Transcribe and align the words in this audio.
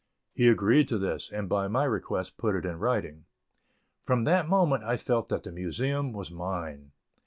He 0.33 0.47
agreed 0.47 0.87
to 0.87 0.97
this, 0.97 1.29
and 1.31 1.47
by 1.47 1.67
my 1.67 1.83
request 1.83 2.37
put 2.39 2.55
it 2.55 2.65
in 2.65 2.79
writing. 2.79 3.25
From 4.01 4.23
that 4.23 4.49
moment 4.49 4.83
I 4.83 4.97
felt 4.97 5.29
that 5.29 5.43
the 5.43 5.51
Museum 5.51 6.11
was 6.11 6.31
mine. 6.31 6.89